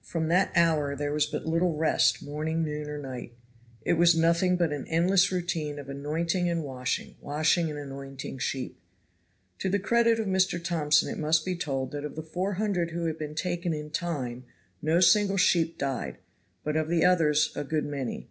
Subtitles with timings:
[0.00, 3.34] From that hour there was but little rest morning, noon or night.
[3.82, 8.80] It was nothing but an endless routine of anointing and washing, washing and anointing sheep.
[9.58, 10.64] To the credit of Mr.
[10.64, 13.90] Thompson it must be told that of the four hundred who had been taken in
[13.90, 14.44] time
[14.80, 16.16] no single sheep died;
[16.64, 18.30] but of the others a good many.